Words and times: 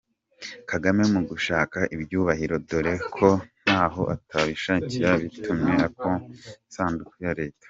Kagame 0.69 1.03
mu 1.13 1.21
gushaka 1.29 1.77
ibyubahiro 1.95 2.55
dore 2.69 2.93
ko 3.15 3.29
ntaho 3.63 4.01
atabishakira 4.15 5.09
bitumye 5.21 5.71
akomba 5.87 6.25
isanduku 6.69 7.13
ya 7.25 7.33
leta. 7.39 7.59